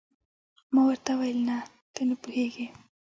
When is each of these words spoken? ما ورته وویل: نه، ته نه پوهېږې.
ما 0.73 0.81
ورته 0.87 1.11
وویل: 1.15 1.39
نه، 1.47 1.57
ته 1.93 2.01
نه 2.09 2.15
پوهېږې. 2.21 2.67